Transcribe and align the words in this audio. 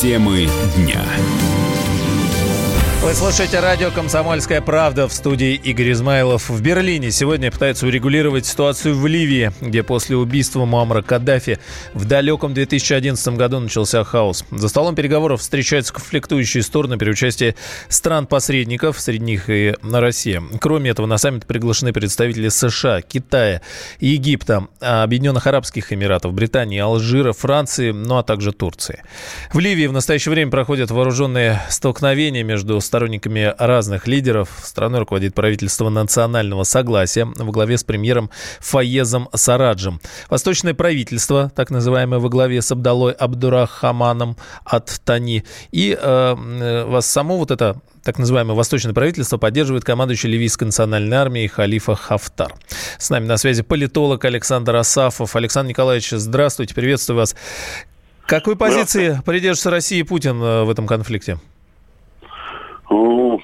Темы 0.00 0.48
дня. 0.78 1.04
Вы 3.02 3.14
слушаете 3.14 3.60
радио 3.60 3.90
«Комсомольская 3.90 4.60
правда» 4.60 5.08
в 5.08 5.14
студии 5.14 5.54
Игорь 5.54 5.92
Измайлов. 5.92 6.50
В 6.50 6.60
Берлине 6.60 7.10
сегодня 7.10 7.50
пытаются 7.50 7.86
урегулировать 7.86 8.44
ситуацию 8.44 8.94
в 8.94 9.06
Ливии, 9.06 9.52
где 9.62 9.82
после 9.82 10.18
убийства 10.18 10.66
Муаммара 10.66 11.00
Каддафи 11.00 11.58
в 11.94 12.04
далеком 12.04 12.52
2011 12.52 13.36
году 13.36 13.58
начался 13.58 14.04
хаос. 14.04 14.44
За 14.50 14.68
столом 14.68 14.96
переговоров 14.96 15.40
встречаются 15.40 15.94
конфликтующие 15.94 16.62
стороны 16.62 16.98
при 16.98 17.08
участии 17.08 17.56
стран-посредников, 17.88 19.00
среди 19.00 19.24
них 19.24 19.48
и 19.48 19.74
Россия. 19.82 20.42
Кроме 20.60 20.90
этого, 20.90 21.06
на 21.06 21.16
саммит 21.16 21.46
приглашены 21.46 21.94
представители 21.94 22.50
США, 22.50 23.00
Китая, 23.00 23.62
Египта, 24.00 24.68
Объединенных 24.78 25.46
Арабских 25.46 25.90
Эмиратов, 25.90 26.34
Британии, 26.34 26.78
Алжира, 26.78 27.32
Франции, 27.32 27.92
ну 27.92 28.18
а 28.18 28.22
также 28.22 28.52
Турции. 28.52 29.02
В 29.54 29.58
Ливии 29.58 29.86
в 29.86 29.92
настоящее 29.94 30.32
время 30.32 30.50
проходят 30.50 30.90
вооруженные 30.90 31.62
столкновения 31.70 32.44
между 32.44 32.78
сторонниками 32.90 33.54
разных 33.56 34.08
лидеров. 34.08 34.48
Страной 34.64 34.98
руководит 34.98 35.32
правительство 35.32 35.90
национального 35.90 36.64
согласия 36.64 37.24
во 37.24 37.52
главе 37.52 37.78
с 37.78 37.84
премьером 37.84 38.30
Фаезом 38.58 39.28
Сараджем. 39.32 40.00
Восточное 40.28 40.74
правительство, 40.74 41.52
так 41.54 41.70
называемое, 41.70 42.18
во 42.18 42.28
главе 42.28 42.60
с 42.60 42.72
Абдалой 42.72 43.12
Абдурахаманом 43.12 44.36
от 44.64 45.00
Тани. 45.04 45.44
И 45.70 45.96
э, 45.96 46.36
э, 46.36 46.84
вас 46.84 47.06
само 47.06 47.36
вот 47.36 47.52
это 47.52 47.80
так 48.02 48.18
называемое 48.18 48.56
восточное 48.56 48.92
правительство 48.92 49.38
поддерживает 49.38 49.84
командующий 49.84 50.28
ливийской 50.28 50.64
национальной 50.64 51.16
армией 51.16 51.46
Халифа 51.46 51.94
Хафтар. 51.94 52.54
С 52.98 53.08
нами 53.08 53.26
на 53.26 53.36
связи 53.36 53.62
политолог 53.62 54.24
Александр 54.24 54.74
Асафов. 54.74 55.36
Александр 55.36 55.68
Николаевич, 55.68 56.10
здравствуйте, 56.10 56.74
приветствую 56.74 57.18
вас. 57.18 57.36
Какой 58.26 58.56
позиции 58.56 59.20
придерживается 59.24 59.70
Россия 59.70 60.00
и 60.00 60.02
Путин 60.02 60.42
э, 60.42 60.64
в 60.64 60.70
этом 60.70 60.88
конфликте? 60.88 61.38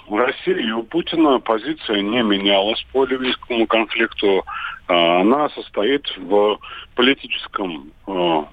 У 0.08 0.16
России 0.16 0.70
у 0.70 0.84
Путина 0.84 1.40
позиция 1.40 2.00
не 2.00 2.22
менялась 2.22 2.84
по 2.92 3.04
ливийскому 3.04 3.66
конфликту. 3.66 4.44
А, 4.86 5.20
она 5.20 5.48
состоит 5.50 6.06
в 6.16 6.58
политическом 6.94 7.90
а, 8.06 8.46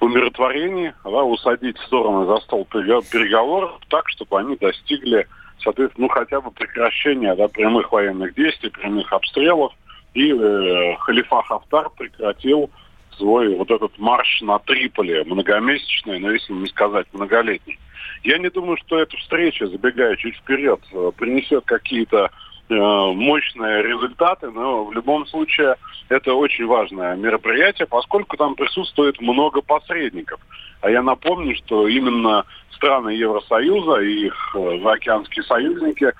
умиротворении, 0.00 0.92
да, 1.04 1.22
усадить 1.22 1.78
стороны 1.86 2.26
за 2.26 2.38
стол 2.38 2.64
переговоров 2.64 3.78
так, 3.88 4.08
чтобы 4.08 4.40
они 4.40 4.56
достигли, 4.56 5.28
соответственно, 5.62 6.08
ну, 6.08 6.12
хотя 6.12 6.40
бы 6.40 6.50
прекращения 6.50 7.34
да, 7.36 7.46
прямых 7.46 7.92
военных 7.92 8.34
действий, 8.34 8.70
прямых 8.70 9.12
обстрелов. 9.12 9.72
И 10.14 10.32
э, 10.32 10.96
халифа 10.96 11.42
Хафтар 11.42 11.90
прекратил 11.90 12.70
свой 13.18 13.54
вот 13.54 13.70
этот 13.70 13.98
марш 13.98 14.40
на 14.42 14.58
Триполи, 14.58 15.24
многомесячный, 15.24 16.18
но 16.18 16.30
если 16.30 16.52
не 16.52 16.66
сказать 16.68 17.06
многолетний. 17.12 17.78
Я 18.24 18.38
не 18.38 18.50
думаю, 18.50 18.76
что 18.78 18.98
эта 18.98 19.16
встреча, 19.16 19.66
забегая 19.66 20.16
чуть 20.16 20.36
вперед, 20.36 20.80
э, 20.92 21.12
принесет 21.16 21.64
какие-то 21.64 22.30
э, 22.68 22.74
мощные 22.74 23.82
результаты, 23.82 24.50
но 24.50 24.84
в 24.84 24.92
любом 24.92 25.26
случае 25.26 25.76
это 26.08 26.34
очень 26.34 26.66
важное 26.66 27.16
мероприятие, 27.16 27.86
поскольку 27.86 28.36
там 28.36 28.54
присутствует 28.54 29.20
много 29.20 29.60
посредников. 29.60 30.40
А 30.80 30.90
я 30.90 31.02
напомню, 31.02 31.54
что 31.56 31.86
именно 31.88 32.44
страны 32.70 33.10
Евросоюза 33.10 34.00
и 34.00 34.26
их 34.26 34.56
э, 34.56 34.80
заокеанские 34.82 35.42
союзники 35.44 36.12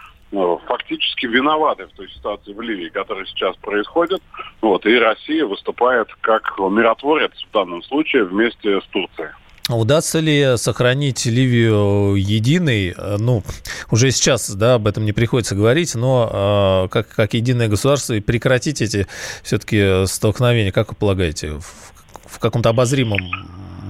фактически 0.67 1.27
виноваты 1.27 1.87
в 1.87 1.93
той 1.93 2.09
ситуации 2.11 2.53
в 2.53 2.61
Ливии, 2.61 2.89
которая 2.89 3.25
сейчас 3.27 3.57
происходит. 3.57 4.21
Вот, 4.61 4.85
и 4.87 4.99
Россия 4.99 5.47
выступает 5.47 6.09
как 6.21 6.59
миротворец 6.59 7.33
в 7.49 7.53
данном 7.53 7.83
случае 7.83 8.25
вместе 8.25 8.81
с 8.81 8.85
Турцией. 8.87 9.31
Удастся 9.69 10.21
ли 10.21 10.57
сохранить 10.57 11.27
Ливию 11.27 12.15
единой? 12.15 12.95
Ну, 13.19 13.43
уже 13.91 14.11
сейчас, 14.13 14.51
да, 14.51 14.75
об 14.75 14.87
этом 14.87 15.05
не 15.05 15.13
приходится 15.13 15.55
говорить, 15.55 15.95
но 15.95 16.87
э, 16.87 16.89
как, 16.89 17.09
как 17.09 17.35
единое 17.35 17.69
государство 17.69 18.15
и 18.15 18.21
прекратить 18.21 18.81
эти 18.81 19.07
все-таки 19.43 20.07
столкновения, 20.07 20.73
как 20.73 20.89
вы 20.89 20.95
полагаете, 20.95 21.51
в, 21.59 21.93
в 22.25 22.39
каком-то 22.39 22.71
обозримом 22.71 23.21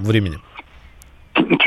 времени? 0.01 0.39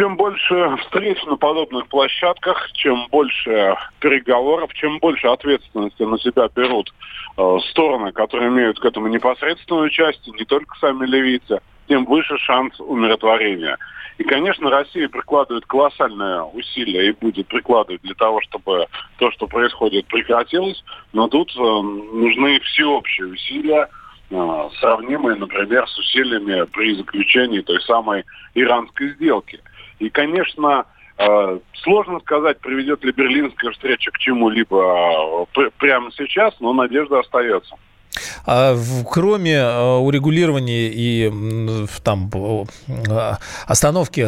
Чем 0.02 0.16
больше 0.16 0.76
встреч 0.78 1.22
на 1.26 1.36
подобных 1.36 1.86
площадках, 1.86 2.72
чем 2.72 3.06
больше 3.12 3.76
переговоров, 4.00 4.74
чем 4.74 4.98
больше 4.98 5.28
ответственности 5.28 6.02
на 6.02 6.18
себя 6.18 6.48
берут 6.56 6.92
э, 7.36 7.58
стороны, 7.70 8.10
которые 8.10 8.48
имеют 8.48 8.80
к 8.80 8.84
этому 8.84 9.06
непосредственную 9.06 9.90
часть, 9.90 10.26
не 10.26 10.44
только 10.44 10.76
сами 10.80 11.06
ливийцы, 11.06 11.60
тем 11.86 12.04
выше 12.04 12.36
шанс 12.38 12.80
умиротворения. 12.80 13.78
И, 14.18 14.24
конечно, 14.24 14.70
Россия 14.70 15.08
прикладывает 15.08 15.66
колоссальное 15.66 16.42
усилие 16.42 17.10
и 17.10 17.12
будет 17.12 17.46
прикладывать 17.46 18.02
для 18.02 18.14
того, 18.14 18.40
чтобы 18.40 18.88
то, 19.18 19.30
что 19.30 19.46
происходит, 19.46 20.08
прекратилось. 20.08 20.82
Но 21.12 21.28
тут 21.28 21.54
э, 21.56 21.60
нужны 21.60 22.58
всеобщие 22.58 23.28
усилия, 23.28 23.88
э, 24.30 24.68
сравнимые, 24.80 25.36
например, 25.36 25.86
с 25.86 25.96
усилиями 25.96 26.64
при 26.72 26.96
заключении 26.96 27.60
той 27.60 27.80
самой 27.82 28.24
иранской 28.54 29.10
сделки. 29.10 29.60
И, 30.02 30.10
конечно, 30.10 30.84
э, 31.16 31.58
сложно 31.74 32.18
сказать, 32.20 32.58
приведет 32.58 33.04
ли 33.04 33.12
берлинская 33.12 33.70
встреча 33.70 34.10
к 34.10 34.18
чему-либо 34.18 35.46
э, 35.56 35.70
прямо 35.78 36.10
сейчас, 36.10 36.54
но 36.58 36.72
надежда 36.72 37.20
остается. 37.20 37.76
А 38.44 38.74
кроме 39.08 39.54
э, 39.54 39.96
урегулирования 39.98 40.90
и 40.92 41.32
там 42.02 42.28
остановки 43.68 44.26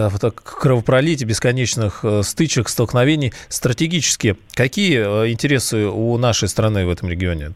кровопролития, 0.61 1.27
бесконечных 1.27 2.05
стычек, 2.23 2.69
столкновений, 2.69 3.33
стратегически, 3.49 4.37
какие 4.55 5.01
интересы 5.33 5.89
у 5.89 6.17
нашей 6.19 6.47
страны 6.47 6.87
в 6.87 6.91
этом 6.91 7.09
регионе? 7.09 7.55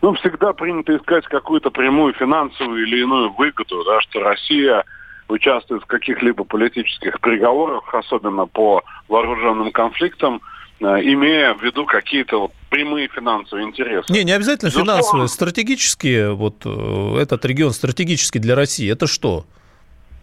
Ну, 0.00 0.14
всегда 0.14 0.52
принято 0.52 0.96
искать 0.96 1.24
какую-то 1.24 1.72
прямую 1.72 2.14
финансовую 2.14 2.86
или 2.86 3.00
иную 3.00 3.32
выгоду, 3.32 3.82
да, 3.84 4.00
что 4.02 4.20
Россия 4.20 4.84
участвует 5.28 5.82
в 5.82 5.86
каких-либо 5.86 6.44
политических 6.44 7.20
переговорах, 7.20 7.94
особенно 7.94 8.46
по 8.46 8.82
вооруженным 9.08 9.70
конфликтам, 9.72 10.40
э, 10.80 10.84
имея 10.84 11.54
в 11.54 11.62
виду 11.62 11.84
какие-то 11.84 12.40
вот 12.40 12.52
прямые 12.70 13.08
финансовые 13.08 13.66
интересы. 13.66 14.12
Не, 14.12 14.24
не 14.24 14.32
обязательно 14.32 14.68
Безусловно. 14.68 14.92
финансовые, 14.92 15.28
стратегические. 15.28 16.34
Вот 16.34 16.62
э, 16.64 17.16
этот 17.20 17.44
регион 17.44 17.72
стратегический 17.72 18.38
для 18.38 18.54
России. 18.54 18.90
Это 18.90 19.06
что? 19.06 19.44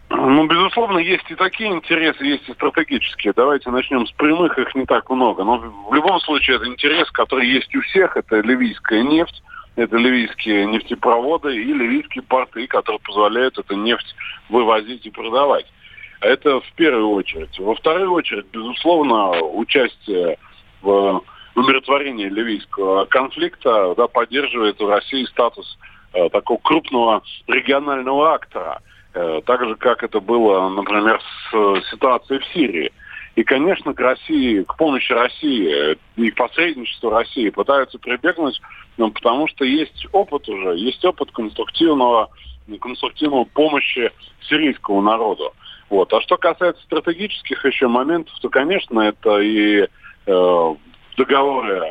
Ну, 0.08 0.46
безусловно, 0.46 0.98
есть 0.98 1.28
и 1.30 1.34
такие 1.34 1.72
интересы, 1.72 2.24
есть 2.24 2.48
и 2.48 2.52
стратегические. 2.52 3.32
Давайте 3.34 3.70
начнем 3.70 4.06
с 4.06 4.12
прямых, 4.12 4.56
их 4.56 4.72
не 4.76 4.86
так 4.86 5.10
много. 5.10 5.42
Но 5.42 5.58
в 5.58 5.94
любом 5.94 6.20
случае 6.20 6.56
это 6.56 6.66
интерес, 6.66 7.10
который 7.10 7.48
есть 7.48 7.74
у 7.74 7.80
всех. 7.80 8.16
Это 8.16 8.40
ливийская 8.40 9.02
нефть 9.02 9.42
это 9.76 9.96
ливийские 9.96 10.66
нефтепроводы 10.66 11.54
и 11.54 11.72
ливийские 11.72 12.22
порты, 12.22 12.66
которые 12.66 12.98
позволяют 13.00 13.58
эту 13.58 13.76
нефть 13.76 14.14
вывозить 14.48 15.06
и 15.06 15.10
продавать. 15.10 15.66
Это 16.20 16.60
в 16.60 16.72
первую 16.72 17.10
очередь. 17.10 17.58
Во 17.58 17.74
вторую 17.74 18.12
очередь, 18.12 18.46
безусловно, 18.52 19.38
участие 19.42 20.38
в 20.80 21.22
умиротворении 21.54 22.28
ливийского 22.28 23.04
конфликта 23.04 23.94
да, 23.96 24.08
поддерживает 24.08 24.80
у 24.80 24.86
России 24.86 25.24
статус 25.24 25.78
э, 26.14 26.28
такого 26.30 26.58
крупного 26.58 27.22
регионального 27.46 28.32
актора. 28.32 28.80
Э, 29.12 29.40
так 29.44 29.66
же, 29.66 29.76
как 29.76 30.02
это 30.02 30.20
было, 30.20 30.68
например, 30.70 31.20
с 31.20 31.54
э, 31.54 31.80
ситуацией 31.90 32.40
в 32.40 32.46
Сирии. 32.46 32.92
И, 33.36 33.44
конечно, 33.44 33.92
к 33.92 34.00
России, 34.00 34.62
к 34.62 34.76
помощи 34.76 35.12
России 35.12 35.96
и 36.16 36.30
к 36.30 36.36
посредничеству 36.36 37.10
России 37.10 37.50
пытаются 37.50 37.98
прибегнуть, 37.98 38.60
ну, 38.96 39.10
потому 39.10 39.46
что 39.46 39.64
есть 39.64 40.06
опыт 40.12 40.48
уже, 40.48 40.78
есть 40.78 41.04
опыт 41.04 41.30
конструктивного, 41.32 42.30
конструктивного 42.80 43.44
помощи 43.44 44.10
сирийскому 44.48 45.02
народу. 45.02 45.52
Вот. 45.90 46.12
А 46.14 46.22
что 46.22 46.38
касается 46.38 46.82
стратегических 46.84 47.62
еще 47.66 47.88
моментов, 47.88 48.34
то, 48.40 48.48
конечно, 48.48 49.00
это 49.00 49.38
и 49.40 49.86
э, 50.26 50.74
договоры 51.18 51.82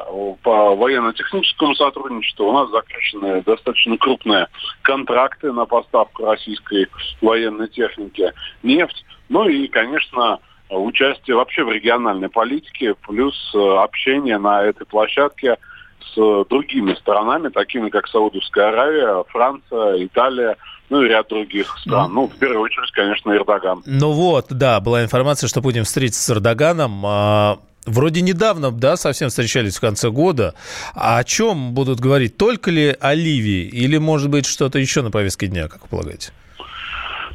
по 0.42 0.76
военно-техническому 0.76 1.76
сотрудничеству. 1.76 2.48
У 2.48 2.54
нас 2.54 2.72
заключены 2.72 3.44
достаточно 3.44 3.98
крупные 3.98 4.48
контракты 4.82 5.52
на 5.52 5.66
поставку 5.66 6.26
российской 6.26 6.88
военной 7.22 7.68
техники, 7.68 8.34
нефть. 8.64 9.06
Ну 9.30 9.48
и, 9.48 9.68
конечно, 9.68 10.40
участие 10.70 11.36
вообще 11.36 11.64
в 11.64 11.72
региональной 11.72 12.30
политике, 12.30 12.96
плюс 12.96 13.36
э, 13.54 13.58
общение 13.58 14.38
на 14.38 14.64
этой 14.64 14.86
площадке 14.86 15.58
с 16.14 16.46
другими 16.50 16.94
сторонами, 16.94 17.50
такими 17.50 17.90
как 17.90 18.08
Саудовская 18.08 18.70
Аравия, 18.70 19.24
Франция, 19.30 20.06
Италия, 20.06 20.56
ну 20.90 21.02
и 21.02 21.08
ряд 21.08 21.28
других 21.30 21.78
стран. 21.80 22.14
Ну, 22.14 22.28
в 22.28 22.36
первую 22.36 22.62
очередь, 22.62 22.92
конечно, 22.92 23.32
Эрдоган. 23.32 23.82
Ну 23.86 24.12
вот, 24.12 24.48
да, 24.50 24.80
была 24.80 25.04
информация, 25.04 25.48
что 25.48 25.62
будем 25.62 25.84
встретиться 25.84 26.22
с 26.22 26.30
Эрдоганом. 26.30 27.02
А, 27.06 27.60
вроде 27.86 28.22
недавно, 28.22 28.72
да, 28.72 28.96
совсем 28.96 29.30
встречались 29.30 29.78
в 29.78 29.82
конце 29.82 30.10
года. 30.10 30.54
А 30.94 31.18
о 31.18 31.24
чем 31.24 31.74
будут 31.74 32.00
говорить? 32.00 32.38
Только 32.38 32.72
ли 32.72 32.96
о 33.00 33.14
Ливии? 33.14 33.68
Или, 33.68 33.98
может 33.98 34.30
быть, 34.30 34.46
что-то 34.46 34.80
еще 34.80 35.02
на 35.02 35.12
повестке 35.12 35.48
дня, 35.48 35.68
как 35.68 35.84
вы 35.84 35.88
полагаете? 35.90 36.32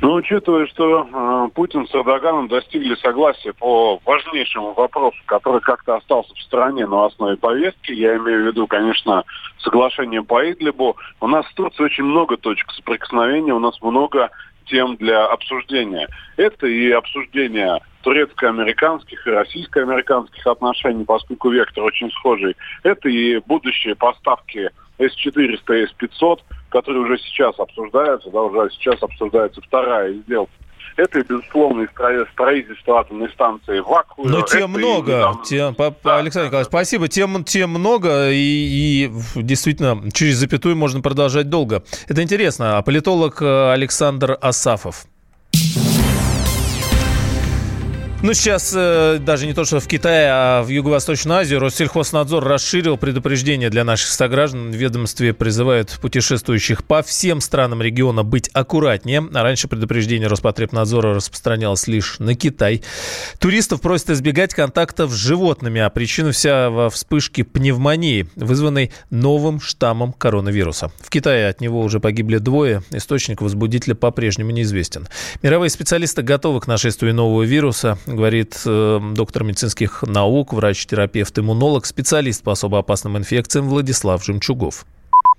Ну, 0.01 0.15
учитывая, 0.15 0.67
что 0.67 1.03
э, 1.03 1.51
Путин 1.55 1.87
с 1.87 1.95
Эрдоганом 1.95 2.49
достигли 2.49 2.95
согласия 2.97 3.53
по 3.53 4.01
важнейшему 4.07 4.73
вопросу, 4.73 5.19
который 5.27 5.61
как-то 5.61 5.97
остался 5.97 6.35
в 6.35 6.41
стороне 6.41 6.87
на 6.87 7.05
основе 7.05 7.37
повестки, 7.37 7.93
я 7.93 8.17
имею 8.17 8.45
в 8.45 8.47
виду, 8.47 8.67
конечно, 8.67 9.25
соглашение 9.59 10.23
по 10.23 10.43
Идлибу, 10.43 10.97
у 11.21 11.27
нас 11.27 11.45
в 11.47 11.55
Турции 11.55 11.85
очень 11.85 12.05
много 12.05 12.39
точек 12.39 12.71
соприкосновения, 12.73 13.53
у 13.53 13.59
нас 13.59 13.79
много 13.83 14.31
тем 14.67 14.97
для 14.97 15.27
обсуждения. 15.27 16.09
Это 16.39 16.67
и 16.67 16.91
обсуждение 16.93 17.81
турецко-американских 18.03 19.27
и 19.27 19.31
российско-американских 19.31 20.47
отношений, 20.47 21.05
поскольку 21.05 21.51
вектор 21.51 21.85
очень 21.85 22.11
схожий. 22.13 22.57
Это 22.85 23.11
и 23.11 23.39
будущие 23.41 23.97
поставки 23.97 24.71
С-400 24.99 25.83
и 25.83 25.87
С-500, 25.87 26.41
которые 26.71 27.03
уже 27.03 27.19
сейчас 27.19 27.59
обсуждаются, 27.59 28.31
да, 28.31 28.43
уже 28.43 28.71
сейчас 28.73 29.03
обсуждается 29.03 29.61
вторая 29.61 30.13
сделка 30.13 30.53
это, 31.01 31.23
безусловно, 31.23 31.89
строительство 32.33 33.01
атомной 33.01 33.31
станции 33.31 33.81
в 33.81 33.93
Акху. 33.93 34.29
Но 34.29 34.43
тем 34.43 34.71
много, 34.71 35.19
и, 35.19 35.21
там... 35.21 35.43
тем, 35.43 35.77
да. 36.03 36.19
Александр 36.19 36.47
Николаевич, 36.49 36.69
спасибо, 36.69 37.09
тем, 37.09 37.45
тем 37.45 37.71
много, 37.71 38.31
и, 38.31 38.37
и 38.37 39.11
действительно 39.37 40.11
через 40.13 40.37
запятую 40.37 40.77
можно 40.77 41.01
продолжать 41.01 41.49
долго. 41.49 41.83
Это 42.09 42.23
интересно. 42.23 42.79
А 42.79 42.83
политолог 42.83 43.41
э, 43.41 43.73
Александр 43.73 44.39
Асафов 44.41 45.07
ну, 48.23 48.35
сейчас 48.35 48.73
э, 48.77 49.19
даже 49.19 49.47
не 49.47 49.55
то, 49.55 49.65
что 49.65 49.81
в 49.81 49.87
Китае, 49.87 50.29
а 50.31 50.63
в 50.63 50.69
Юго-Восточную 50.69 51.39
Азию 51.39 51.59
Россельхознадзор 51.59 52.45
расширил 52.45 52.99
предупреждение 52.99 53.71
для 53.71 53.83
наших 53.83 54.09
сограждан. 54.09 54.71
Ведомстве 54.71 55.33
призывают 55.33 55.99
путешествующих 56.03 56.85
по 56.85 57.03
всем 57.03 57.41
странам 57.41 57.81
региона 57.81 58.23
быть 58.23 58.51
аккуратнее. 58.53 59.27
А 59.33 59.43
раньше 59.43 59.69
предупреждение 59.69 60.29
Роспотребнадзора 60.29 61.15
распространялось 61.15 61.87
лишь 61.87 62.19
на 62.19 62.35
Китай. 62.35 62.83
Туристов 63.39 63.81
просят 63.81 64.11
избегать 64.11 64.53
контактов 64.53 65.11
с 65.13 65.15
животными, 65.15 65.81
а 65.81 65.89
причина 65.89 66.33
вся 66.33 66.69
во 66.69 66.91
вспышке 66.91 67.43
пневмонии, 67.43 68.29
вызванной 68.37 68.93
новым 69.09 69.63
штаммом 69.63 70.13
коронавируса. 70.13 70.93
В 71.01 71.09
Китае 71.09 71.49
от 71.49 71.63
него 71.63 71.81
уже 71.81 72.01
погибли 72.01 72.37
двое. 72.37 72.83
Источник 72.91 73.41
возбудителя 73.41 73.95
по-прежнему 73.95 74.51
неизвестен. 74.51 75.09
Мировые 75.43 75.71
специалисты 75.71 76.21
готовы 76.21 76.61
к 76.61 76.67
нашествию 76.67 77.15
нового 77.15 77.45
вируса 77.45 77.99
говорит 78.17 78.61
э, 78.67 79.01
доктор 79.15 79.45
медицинских 79.45 80.03
наук, 80.03 80.53
врач-терапевт, 80.53 81.39
иммунолог, 81.39 81.87
специалист 81.87 82.43
по 82.43 82.53
особо 82.53 82.79
опасным 82.79 83.17
инфекциям 83.19 83.69
Владислав 83.69 84.25
Жемчугов 84.25 84.87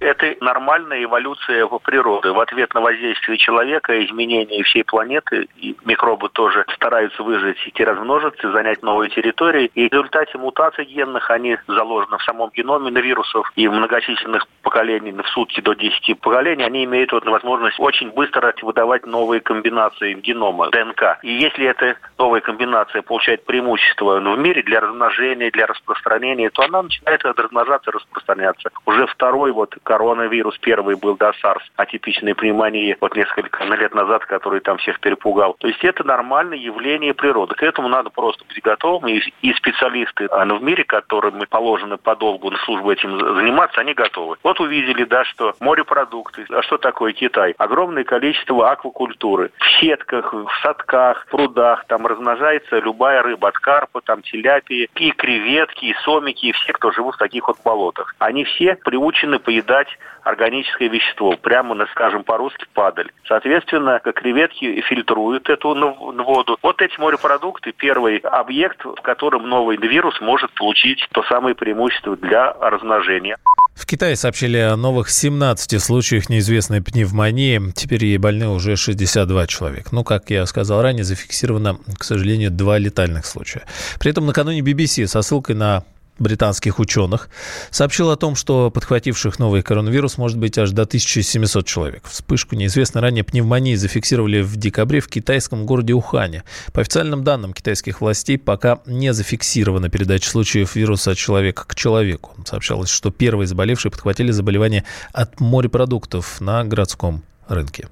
это 0.01 0.36
нормальная 0.42 1.03
эволюция 1.03 1.68
природы. 1.83 2.33
В 2.33 2.39
ответ 2.39 2.74
на 2.74 2.81
воздействие 2.81 3.38
человека, 3.38 4.03
изменения 4.06 4.63
всей 4.63 4.83
планеты, 4.83 5.48
и 5.57 5.75
микробы 5.86 6.30
тоже 6.30 6.65
стараются 6.75 7.24
выжить, 7.24 7.57
идти 7.65 7.83
размножиться, 7.83 8.51
занять 8.51 8.81
новые 8.81 9.09
территории. 9.09 9.71
И 9.75 9.88
в 9.88 9.92
результате 9.92 10.38
мутаций 10.38 10.86
генных 10.86 11.30
они 11.30 11.57
заложены 11.68 12.18
в 12.18 12.24
самом 12.24 12.50
геноме 12.50 12.92
на 12.92 13.00
вирусов 13.00 13.51
и 13.56 13.68
многочисленных 13.68 14.48
поколений, 14.63 15.12
в 15.12 15.27
сутки 15.30 15.62
до 15.62 15.74
10 15.74 16.19
поколений, 16.19 16.63
они 16.63 16.83
имеют 16.86 17.12
вот 17.12 17.25
возможность 17.25 17.80
очень 17.80 18.12
быстро 18.12 18.54
выдавать 18.62 19.06
новые 19.06 19.39
комбинации 19.39 20.13
генома, 20.13 20.69
ДНК. 20.71 21.19
И 21.21 21.31
если 21.31 21.68
эта 21.68 21.95
новая 22.18 22.42
комбинация 22.42 23.01
получает 23.01 23.45
преимущество 23.45 24.19
в 24.19 24.39
мире 24.39 24.63
для 24.63 24.80
размножения, 24.80 25.51
для 25.51 25.68
распространения, 25.68 26.50
то 26.50 26.63
она 26.63 26.83
начинает 26.83 27.24
размножаться, 27.24 27.92
распространяться. 27.92 28.69
Уже 28.86 29.06
второй 29.07 29.51
вот 29.51 29.75
коронавирус 29.91 30.57
первый 30.59 30.95
был, 30.95 31.17
да, 31.17 31.31
SARS, 31.43 31.63
атипичной 31.75 32.33
пневмонии, 32.33 32.95
вот 33.01 33.13
несколько 33.13 33.65
лет 33.65 33.93
назад, 33.93 34.25
который 34.25 34.61
там 34.61 34.77
всех 34.77 35.01
перепугал. 35.01 35.57
То 35.59 35.67
есть 35.67 35.83
это 35.83 36.05
нормальное 36.05 36.57
явление 36.57 37.13
природы. 37.13 37.55
К 37.55 37.63
этому 37.63 37.89
надо 37.89 38.09
просто 38.09 38.45
быть 38.45 38.61
готовым. 38.63 39.09
И, 39.09 39.19
и 39.41 39.53
специалисты 39.53 40.29
а, 40.31 40.45
ну, 40.45 40.59
в 40.59 40.63
мире, 40.63 40.85
которым 40.85 41.41
положено 41.49 41.97
подолгу 41.97 42.49
на 42.51 42.57
службу 42.59 42.89
этим 42.89 43.19
заниматься, 43.19 43.81
они 43.81 43.93
готовы. 43.93 44.38
Вот 44.43 44.61
увидели, 44.61 45.03
да, 45.03 45.25
что 45.25 45.55
морепродукты. 45.59 46.45
А 46.49 46.61
что 46.61 46.77
такое 46.77 47.11
Китай? 47.11 47.53
Огромное 47.57 48.05
количество 48.05 48.71
аквакультуры. 48.71 49.51
В 49.57 49.81
сетках, 49.81 50.33
в 50.33 50.49
садках, 50.63 51.25
в 51.25 51.31
прудах 51.31 51.83
там 51.87 52.07
размножается 52.07 52.79
любая 52.79 53.23
рыба, 53.23 53.49
от 53.49 53.57
карпа, 53.57 53.99
там, 53.99 54.21
теляпии, 54.21 54.89
и 54.95 55.11
креветки, 55.11 55.85
и 55.87 55.95
сомики, 56.05 56.45
и 56.45 56.51
все, 56.53 56.71
кто 56.71 56.91
живут 56.94 57.15
в 57.15 57.19
таких 57.19 57.49
вот 57.49 57.57
болотах. 57.65 58.15
Они 58.19 58.45
все 58.45 58.75
приучены 58.75 59.39
поедать 59.39 59.81
дать 59.81 59.98
органическое 60.24 60.89
вещество, 60.89 61.36
прямо, 61.38 61.86
скажем 61.92 62.24
по-русски, 62.24 62.66
падаль. 62.74 63.10
Соответственно, 63.28 64.00
как 64.04 64.16
креветки 64.16 64.81
фильтруют 64.81 65.50
эту 65.50 65.74
воду. 65.74 66.57
Вот 66.62 66.81
эти 66.81 67.00
морепродукты– 67.00 67.72
первый 67.78 68.18
объект, 68.18 68.83
в 68.86 69.01
котором 69.01 69.50
новый 69.50 69.78
вирус 69.78 70.19
может 70.22 70.51
получить 70.54 71.07
то 71.12 71.24
самое 71.24 71.56
преимущество 71.56 72.16
для 72.16 72.54
размножения. 72.54 73.38
В 73.74 73.86
Китае 73.88 74.16
сообщили 74.16 74.57
о 74.57 74.75
новых 74.75 75.10
17 75.10 75.81
случаях 75.81 76.30
неизвестной 76.30 76.83
пневмонии. 76.83 77.72
Теперь 77.74 78.06
ей 78.06 78.18
больны 78.18 78.50
уже 78.50 78.75
62 78.75 79.48
человека. 79.48 79.89
Ну, 79.92 80.04
как 80.04 80.30
я 80.30 80.45
сказал 80.45 80.81
ранее, 80.81 81.04
зафиксировано, 81.04 81.78
к 81.98 82.04
сожалению, 82.04 82.51
два 82.51 82.78
летальных 82.78 83.25
случая. 83.25 83.63
При 84.00 84.12
этом 84.12 84.28
накануне 84.28 84.60
BBC 84.60 85.07
со 85.07 85.22
ссылкой 85.22 85.56
на 85.56 85.83
британских 86.21 86.79
ученых, 86.79 87.29
сообщил 87.71 88.09
о 88.12 88.15
том, 88.15 88.35
что 88.35 88.71
подхвативших 88.71 89.39
новый 89.39 89.62
коронавирус 89.62 90.18
может 90.18 90.38
быть 90.38 90.57
аж 90.57 90.71
до 90.71 90.83
1700 90.83 91.65
человек. 91.65 92.03
Вспышку 92.07 92.56
неизвестной 92.56 93.01
ранее 93.01 93.23
пневмонии 93.23 93.75
зафиксировали 93.75 94.41
в 94.41 94.56
декабре 94.56 95.01
в 95.01 95.07
китайском 95.07 95.65
городе 95.65 95.94
Ухане. 95.94 96.44
По 96.73 96.81
официальным 96.81 97.23
данным 97.23 97.53
китайских 97.53 98.01
властей 98.01 98.38
пока 98.38 98.79
не 98.85 99.13
зафиксирована 99.13 99.89
передача 99.89 100.29
случаев 100.29 100.75
вируса 100.75 101.12
от 101.12 101.18
человека 101.18 101.65
к 101.68 101.75
человеку. 101.75 102.35
Сообщалось, 102.45 102.89
что 102.89 103.12
первые 103.12 103.47
заболевшие 103.47 103.91
подхватили 103.91 104.31
заболевание 104.31 104.85
от 105.13 105.39
морепродуктов 105.39 106.39
на 106.39 106.63
городском 106.63 107.23
рынке. 107.47 107.88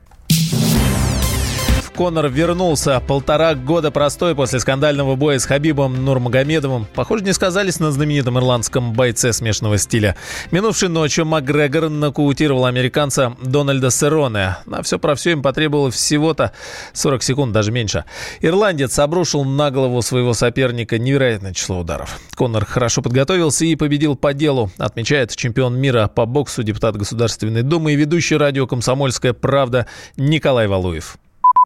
Конор 2.00 2.30
вернулся. 2.30 3.02
Полтора 3.02 3.56
года 3.56 3.92
простой 3.92 4.34
после 4.34 4.62
скандального 4.62 5.18
боя 5.18 5.38
с 5.38 5.44
Хабибом 5.44 6.06
Нурмагомедовым. 6.06 6.88
Похоже, 6.96 7.26
не 7.26 7.34
сказались 7.34 7.82
на 7.82 7.92
знаменитом 7.92 8.40
ирландском 8.40 8.94
бойце 8.94 9.34
смешанного 9.34 9.78
стиля. 9.78 10.16
Минувшей 10.52 10.88
ночью 10.88 11.26
Макгрегор 11.26 11.90
нокаутировал 11.90 12.68
американца 12.68 13.36
Дональда 13.42 13.92
Сероне. 13.92 14.56
На 14.66 14.82
все 14.82 14.98
про 14.98 15.14
все 15.16 15.32
им 15.32 15.42
потребовалось 15.42 15.96
всего-то 15.96 16.54
40 16.94 17.22
секунд, 17.22 17.52
даже 17.52 17.74
меньше. 17.74 18.06
Ирландец 18.40 18.98
обрушил 18.98 19.44
на 19.44 19.70
голову 19.70 20.02
своего 20.02 20.34
соперника 20.34 20.98
невероятное 20.98 21.54
число 21.54 21.80
ударов. 21.80 22.18
Конор 22.34 22.64
хорошо 22.64 23.02
подготовился 23.02 23.66
и 23.66 23.76
победил 23.76 24.16
по 24.16 24.34
делу, 24.34 24.72
отмечает 24.78 25.36
чемпион 25.36 25.78
мира 25.78 26.08
по 26.08 26.26
боксу, 26.26 26.64
депутат 26.64 26.96
Государственной 26.96 27.64
Думы 27.64 27.92
и 27.92 27.98
ведущий 27.98 28.38
радио 28.38 28.68
«Комсомольская 28.68 29.34
правда» 29.34 29.86
Николай 30.16 30.68
Валуев. 30.68 31.18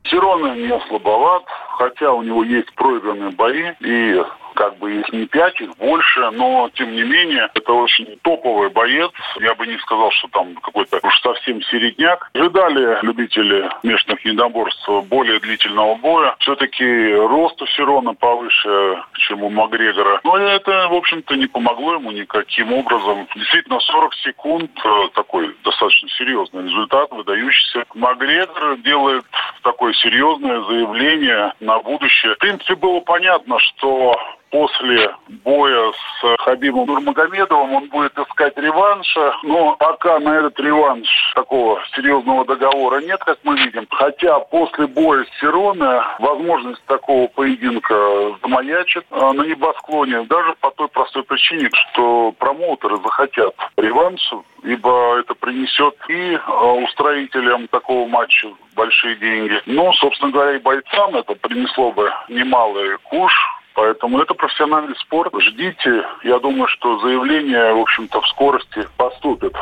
Сирона 0.06 0.56
не 0.56 0.80
слабоват, 0.88 1.44
хотя 1.78 2.12
у 2.12 2.24
него 2.24 2.44
есть 2.44 2.74
проигранные 2.76 3.32
бои, 3.32 3.72
и 3.80 4.22
как 4.54 4.78
бы 4.78 5.00
их 5.00 5.12
не 5.14 5.26
пять, 5.26 5.60
их 5.62 5.76
больше, 5.78 6.30
но 6.32 6.70
тем 6.74 6.92
не 6.92 7.04
менее 7.04 7.50
это 7.54 7.74
очень 7.74 8.18
топовый 8.22 8.70
боец. 8.70 9.12
Я 9.40 9.56
бы 9.56 9.68
не 9.68 9.78
сказал, 9.80 10.12
что 10.12 10.28
там 10.30 10.56
какой-то 10.56 11.00
уж 11.04 11.22
совсем 11.22 11.62
середняк. 11.64 12.30
Ожидали 12.34 13.00
любители 13.02 13.70
смешанных 13.82 14.26
единоборств 14.26 14.88
более 15.10 15.40
длительного 15.40 15.96
боя. 15.96 16.36
Все-таки 16.40 17.14
рост 17.14 17.62
у 17.62 17.68
Сирона 17.68 18.14
повыше, 18.14 19.04
чем 19.20 19.44
у 19.44 19.50
Макгрегора. 19.50 20.22
Но 20.24 20.38
это, 20.38 20.88
в 20.90 20.94
общем-то, 20.94 21.36
не 21.36 21.48
помогло 21.48 21.96
ему 21.96 22.12
никаким 22.12 22.74
образом. 22.74 23.28
Действительно, 23.36 23.80
40 23.80 24.14
секунд 24.16 24.72
э, 24.84 24.90
такой 25.14 25.56
достаточно 25.64 26.10
серьезный 26.10 26.64
результат, 26.64 27.12
выдающийся. 27.12 27.86
Макгрегор 27.94 28.78
делает 28.78 29.26
такое 29.64 29.94
серьезное 29.94 30.62
заявление 30.62 31.54
на 31.60 31.80
будущее. 31.80 32.36
В 32.36 32.40
принципе, 32.40 32.76
было 32.76 33.00
понятно, 33.00 33.60
что 33.60 34.16
после 34.54 35.10
боя 35.44 35.92
с 35.92 36.38
Хабибом 36.44 36.86
Нурмагомедовым 36.86 37.74
он 37.74 37.90
будет 37.90 38.16
искать 38.20 38.56
реванша, 38.56 39.34
но 39.42 39.76
пока 39.78 40.20
на 40.20 40.30
этот 40.30 40.60
реванш 40.60 41.10
такого 41.34 41.82
серьезного 41.96 42.46
договора 42.46 43.02
нет, 43.02 43.20
как 43.24 43.40
мы 43.44 43.58
видим. 43.58 43.88
Хотя 43.90 44.40
после 44.40 44.86
боя 44.86 45.26
с 45.26 45.40
Сироне 45.40 46.04
возможность 46.20 46.86
такого 46.86 47.28
поединка 47.30 47.96
замаячит 48.44 49.06
а, 49.10 49.34
на 49.34 49.42
небосклоне, 49.42 50.22
даже 50.26 50.54
по 50.62 50.70
той 50.70 50.88
простой 50.88 51.24
причине, 51.24 51.70
что 51.74 52.32
промоутеры 52.38 52.98
захотят 52.98 53.56
реванш, 53.78 54.22
ибо 54.62 55.18
это 55.20 55.34
принесет 55.34 55.96
и 56.10 56.38
а, 56.46 56.74
устроителям 56.74 57.68
такого 57.70 58.08
матча 58.08 58.50
большие 58.76 59.16
деньги. 59.16 59.60
Ну, 59.66 59.92
собственно 59.94 60.32
говоря, 60.32 60.58
и 60.58 60.60
бойцам 60.60 61.16
это 61.16 61.34
принесло 61.36 61.92
бы 61.92 62.12
немалый 62.30 62.98
куш, 63.04 63.34
Поэтому 63.76 64.20
это 64.20 64.34
профессиональный 64.34 64.96
спорт. 64.98 65.34
Ждите. 65.40 66.04
Я 66.24 66.40
думаю, 66.40 66.68
что 66.68 67.00
заявление, 67.00 67.74
в 67.74 67.80
общем-то, 67.80 68.22
в 68.22 68.28
скорости 68.28 68.88
поступит. 68.98 69.54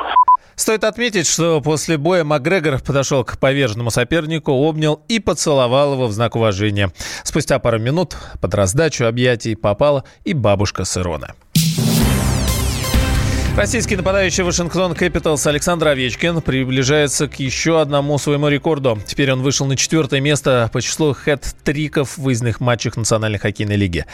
Стоит 0.55 0.83
отметить, 0.83 1.27
что 1.27 1.61
после 1.61 1.97
боя 1.97 2.23
Макгрегор 2.23 2.79
подошел 2.81 3.23
к 3.23 3.39
поверженному 3.39 3.89
сопернику, 3.89 4.51
обнял 4.51 5.01
и 5.07 5.19
поцеловал 5.19 5.93
его 5.93 6.07
в 6.07 6.11
знак 6.11 6.35
уважения. 6.35 6.91
Спустя 7.23 7.57
пару 7.59 7.79
минут 7.79 8.15
под 8.41 8.53
раздачу 8.53 9.05
объятий 9.05 9.55
попала 9.55 10.03
и 10.25 10.33
бабушка 10.33 10.83
Сырона. 10.83 11.35
Российский 13.57 13.97
нападающий 13.97 14.43
Вашингтон 14.45 14.95
Кэпиталс 14.95 15.45
Александр 15.45 15.89
Овечкин 15.89 16.41
приближается 16.41 17.27
к 17.27 17.35
еще 17.35 17.81
одному 17.81 18.17
своему 18.17 18.47
рекорду. 18.47 18.97
Теперь 19.05 19.31
он 19.33 19.41
вышел 19.41 19.65
на 19.65 19.75
четвертое 19.75 20.21
место 20.21 20.69
по 20.71 20.81
числу 20.81 21.13
хэт-триков 21.13 22.11
в 22.11 22.17
выездных 22.19 22.61
матчах 22.61 22.95
Национальной 22.95 23.39
хоккейной 23.39 23.75
лиги. 23.75 24.05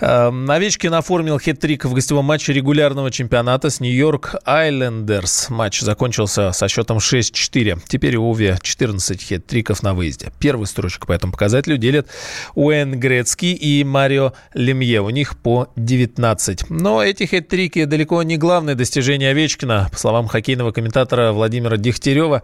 Эм, 0.00 0.48
Овечкин 0.48 0.94
оформил 0.94 1.38
хэт-трик 1.38 1.86
в 1.86 1.92
гостевом 1.92 2.26
матче 2.26 2.52
регулярного 2.52 3.10
чемпионата 3.10 3.68
с 3.68 3.80
Нью-Йорк 3.80 4.36
Айлендерс. 4.46 5.50
Матч 5.50 5.80
закончился 5.80 6.52
со 6.52 6.68
счетом 6.68 6.98
6-4. 6.98 7.80
Теперь 7.88 8.16
у 8.16 8.30
Ови 8.30 8.54
14 8.62 9.22
хэт-триков 9.22 9.82
на 9.82 9.92
выезде. 9.92 10.32
Первую 10.38 10.66
строчку 10.66 11.08
по 11.08 11.12
этому 11.12 11.32
показателю 11.32 11.78
делят 11.78 12.06
Уэн 12.54 12.98
Грецкий 12.98 13.54
и 13.54 13.82
Марио 13.82 14.34
Лемье. 14.54 15.02
У 15.02 15.10
них 15.10 15.36
по 15.36 15.68
19. 15.74 16.70
Но 16.70 17.02
эти 17.02 17.24
хэт-трики 17.24 17.84
далеко 17.84 18.22
не 18.22 18.38
главные 18.38 18.67
главное 18.68 18.78
достижение 18.78 19.30
Овечкина. 19.30 19.88
По 19.90 19.96
словам 19.96 20.28
хоккейного 20.28 20.72
комментатора 20.72 21.32
Владимира 21.32 21.78
Дегтярева, 21.78 22.42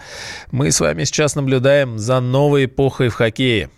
мы 0.51 0.71
с 0.71 0.81
вами 0.81 1.05
сейчас 1.05 1.37
наблюдаем 1.37 1.99
за 1.99 2.21
новой 2.21 2.65
эпохой 2.65 3.11
в 3.11 3.15
хоккее. 3.15 3.69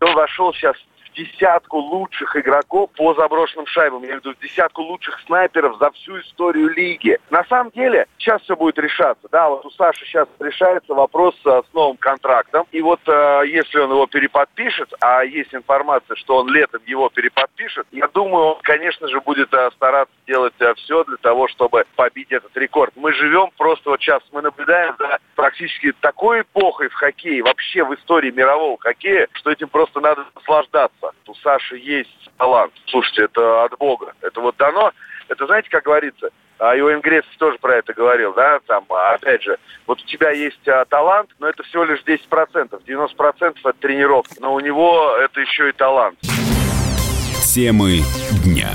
Он 0.00 0.12
вошел 0.16 0.52
сейчас 0.52 0.74
десятку 1.14 1.78
лучших 1.78 2.36
игроков 2.36 2.90
по 2.96 3.14
заброшенным 3.14 3.66
шайбам. 3.66 4.02
Я 4.02 4.08
имею 4.08 4.20
в 4.20 4.24
виду 4.24 4.36
десятку 4.40 4.82
лучших 4.82 5.20
снайперов 5.26 5.78
за 5.78 5.90
всю 5.92 6.20
историю 6.20 6.68
лиги. 6.70 7.18
На 7.30 7.44
самом 7.44 7.70
деле, 7.70 8.06
сейчас 8.18 8.42
все 8.42 8.56
будет 8.56 8.78
решаться. 8.78 9.28
Да, 9.30 9.48
вот 9.48 9.64
у 9.64 9.70
Саши 9.70 10.04
сейчас 10.04 10.28
решается 10.38 10.94
вопрос 10.94 11.34
с 11.44 11.74
новым 11.74 11.96
контрактом. 11.96 12.66
И 12.72 12.80
вот 12.80 13.00
э, 13.06 13.42
если 13.46 13.78
он 13.78 13.90
его 13.90 14.06
переподпишет, 14.06 14.92
а 15.00 15.22
есть 15.24 15.54
информация, 15.54 16.16
что 16.16 16.38
он 16.38 16.48
летом 16.48 16.80
его 16.86 17.08
переподпишет, 17.08 17.86
я 17.92 18.08
думаю, 18.08 18.44
он, 18.44 18.58
конечно 18.62 19.08
же, 19.08 19.20
будет 19.20 19.52
э, 19.52 19.70
стараться 19.72 20.14
делать 20.26 20.54
э, 20.60 20.74
все 20.74 21.04
для 21.04 21.16
того, 21.16 21.48
чтобы 21.48 21.84
побить 21.96 22.30
этот 22.30 22.56
рекорд. 22.56 22.92
Мы 22.96 23.12
живем 23.12 23.50
просто 23.56 23.90
вот 23.90 24.00
сейчас, 24.00 24.22
мы 24.32 24.42
наблюдаем 24.42 24.94
за 24.98 25.18
практически 25.34 25.92
такой 26.00 26.42
эпохой 26.42 26.88
в 26.88 26.94
хоккее, 26.94 27.42
вообще 27.42 27.84
в 27.84 27.94
истории 27.94 28.30
мирового 28.30 28.78
хоккея, 28.78 29.28
что 29.32 29.50
этим 29.50 29.68
просто 29.68 30.00
надо 30.00 30.24
наслаждаться. 30.34 31.01
У 31.32 31.34
Саши 31.36 31.78
есть 31.78 32.30
талант. 32.36 32.74
Слушайте, 32.88 33.22
это 33.22 33.64
от 33.64 33.78
Бога. 33.78 34.12
Это 34.20 34.38
вот 34.42 34.54
дано. 34.58 34.92
Это 35.28 35.46
знаете, 35.46 35.70
как 35.70 35.84
говорится, 35.84 36.28
а 36.58 36.76
Иоанн 36.76 37.00
Грецкий 37.00 37.38
тоже 37.38 37.56
про 37.58 37.76
это 37.76 37.94
говорил, 37.94 38.34
да, 38.34 38.60
там, 38.66 38.84
опять 38.88 39.42
же, 39.42 39.56
вот 39.86 39.98
у 39.98 40.06
тебя 40.06 40.30
есть 40.30 40.68
а, 40.68 40.84
талант, 40.84 41.30
но 41.38 41.48
это 41.48 41.62
всего 41.62 41.84
лишь 41.84 42.02
10%, 42.02 42.20
90% 42.86 43.56
это 43.64 43.72
тренировки, 43.80 44.34
но 44.40 44.52
у 44.52 44.60
него 44.60 45.16
это 45.16 45.40
еще 45.40 45.70
и 45.70 45.72
талант. 45.72 46.18
Темы 47.54 48.00
дня. 48.44 48.68